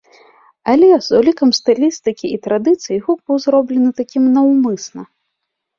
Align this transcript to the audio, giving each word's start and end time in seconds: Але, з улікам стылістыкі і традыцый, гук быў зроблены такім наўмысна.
Але, 0.71 0.87
з 1.07 1.19
улікам 1.19 1.49
стылістыкі 1.59 2.27
і 2.39 2.41
традыцый, 2.49 2.95
гук 3.05 3.19
быў 3.29 3.37
зроблены 3.45 3.89
такім 4.03 4.23
наўмысна. 4.41 5.01